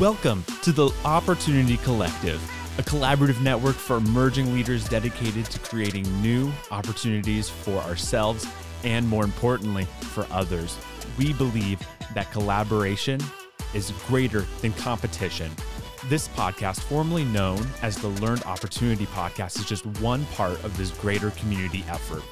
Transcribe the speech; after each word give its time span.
Welcome 0.00 0.42
to 0.62 0.72
the 0.72 0.90
Opportunity 1.04 1.76
Collective, 1.76 2.42
a 2.78 2.82
collaborative 2.82 3.42
network 3.42 3.74
for 3.74 3.98
emerging 3.98 4.54
leaders 4.54 4.88
dedicated 4.88 5.44
to 5.44 5.58
creating 5.58 6.04
new 6.22 6.50
opportunities 6.70 7.50
for 7.50 7.76
ourselves 7.82 8.46
and, 8.84 9.06
more 9.06 9.22
importantly, 9.22 9.84
for 10.00 10.26
others. 10.30 10.78
We 11.18 11.34
believe 11.34 11.78
that 12.14 12.30
collaboration 12.32 13.20
is 13.74 13.92
greater 14.06 14.46
than 14.62 14.72
competition. 14.72 15.50
This 16.06 16.26
podcast, 16.28 16.80
formerly 16.80 17.24
known 17.26 17.62
as 17.82 17.98
the 17.98 18.08
Learned 18.08 18.44
Opportunity 18.44 19.04
Podcast, 19.04 19.58
is 19.58 19.66
just 19.66 19.84
one 20.00 20.24
part 20.26 20.64
of 20.64 20.74
this 20.78 20.90
greater 20.90 21.32
community 21.32 21.84
effort. 21.86 22.22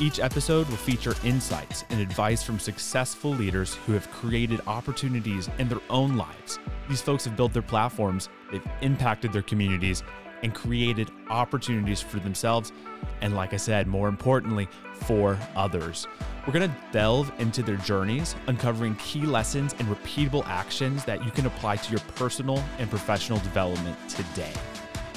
Each 0.00 0.18
episode 0.18 0.66
will 0.70 0.78
feature 0.78 1.14
insights 1.24 1.84
and 1.90 2.00
advice 2.00 2.42
from 2.42 2.58
successful 2.58 3.32
leaders 3.32 3.74
who 3.84 3.92
have 3.92 4.10
created 4.10 4.62
opportunities 4.66 5.50
in 5.58 5.68
their 5.68 5.82
own 5.90 6.16
lives. 6.16 6.58
These 6.88 7.02
folks 7.02 7.26
have 7.26 7.36
built 7.36 7.52
their 7.52 7.60
platforms, 7.60 8.30
they've 8.50 8.66
impacted 8.80 9.30
their 9.30 9.42
communities, 9.42 10.02
and 10.42 10.54
created 10.54 11.10
opportunities 11.28 12.00
for 12.00 12.18
themselves. 12.18 12.72
And 13.20 13.36
like 13.36 13.52
I 13.52 13.58
said, 13.58 13.88
more 13.88 14.08
importantly, 14.08 14.68
for 14.94 15.38
others. 15.54 16.06
We're 16.46 16.54
going 16.54 16.70
to 16.70 16.76
delve 16.92 17.30
into 17.38 17.62
their 17.62 17.76
journeys, 17.76 18.34
uncovering 18.46 18.94
key 18.94 19.26
lessons 19.26 19.74
and 19.78 19.86
repeatable 19.86 20.46
actions 20.46 21.04
that 21.04 21.22
you 21.26 21.30
can 21.30 21.44
apply 21.44 21.76
to 21.76 21.90
your 21.90 22.00
personal 22.14 22.64
and 22.78 22.88
professional 22.88 23.38
development 23.40 23.98
today. 24.08 24.52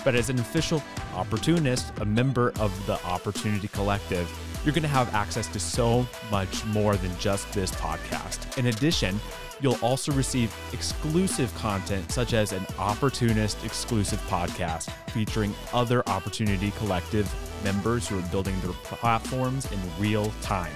But 0.03 0.15
as 0.15 0.29
an 0.29 0.39
official 0.39 0.83
opportunist, 1.13 1.97
a 2.01 2.05
member 2.05 2.51
of 2.59 2.85
the 2.85 3.01
Opportunity 3.05 3.69
Collective, 3.69 4.29
you're 4.63 4.73
going 4.73 4.83
to 4.83 4.87
have 4.87 5.13
access 5.13 5.47
to 5.47 5.59
so 5.59 6.07
much 6.31 6.65
more 6.65 6.95
than 6.95 7.17
just 7.19 7.51
this 7.51 7.71
podcast. 7.71 8.57
In 8.57 8.67
addition, 8.67 9.19
you'll 9.59 9.77
also 9.81 10.11
receive 10.11 10.53
exclusive 10.73 11.53
content 11.55 12.11
such 12.11 12.33
as 12.33 12.51
an 12.51 12.65
opportunist 12.79 13.63
exclusive 13.65 14.19
podcast 14.27 14.89
featuring 15.11 15.53
other 15.73 16.07
Opportunity 16.07 16.71
Collective 16.77 17.31
members 17.63 18.07
who 18.07 18.19
are 18.19 18.27
building 18.29 18.59
their 18.61 18.73
platforms 18.83 19.69
in 19.71 19.79
real 19.99 20.31
time. 20.41 20.73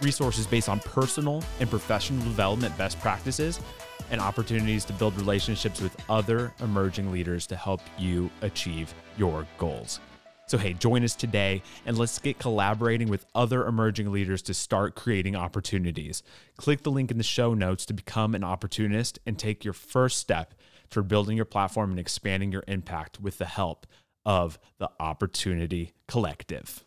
Resources 0.00 0.46
based 0.46 0.68
on 0.68 0.80
personal 0.80 1.42
and 1.60 1.70
professional 1.70 2.22
development 2.24 2.76
best 2.76 2.98
practices 3.00 3.60
and 4.10 4.20
opportunities 4.20 4.84
to 4.84 4.92
build 4.92 5.16
relationships 5.16 5.80
with 5.80 5.96
other 6.10 6.52
emerging 6.60 7.10
leaders 7.10 7.46
to 7.46 7.56
help 7.56 7.80
you 7.98 8.30
achieve 8.42 8.92
your 9.16 9.46
goals. 9.58 10.00
So, 10.52 10.58
hey, 10.58 10.74
join 10.74 11.02
us 11.02 11.14
today 11.14 11.62
and 11.86 11.96
let's 11.96 12.18
get 12.18 12.38
collaborating 12.38 13.08
with 13.08 13.24
other 13.34 13.66
emerging 13.66 14.12
leaders 14.12 14.42
to 14.42 14.52
start 14.52 14.94
creating 14.94 15.34
opportunities. 15.34 16.22
Click 16.58 16.82
the 16.82 16.90
link 16.90 17.10
in 17.10 17.16
the 17.16 17.24
show 17.24 17.54
notes 17.54 17.86
to 17.86 17.94
become 17.94 18.34
an 18.34 18.44
opportunist 18.44 19.18
and 19.24 19.38
take 19.38 19.64
your 19.64 19.72
first 19.72 20.18
step 20.18 20.52
for 20.90 21.02
building 21.02 21.36
your 21.38 21.46
platform 21.46 21.88
and 21.88 21.98
expanding 21.98 22.52
your 22.52 22.64
impact 22.68 23.18
with 23.18 23.38
the 23.38 23.46
help 23.46 23.86
of 24.26 24.58
the 24.76 24.90
Opportunity 25.00 25.94
Collective. 26.06 26.84